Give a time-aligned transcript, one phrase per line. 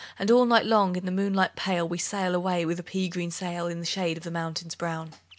[0.17, 3.29] And all night long, in the moonlight pale, We sail away with a pea green
[3.29, 5.11] sail In the shade of the mountains brown."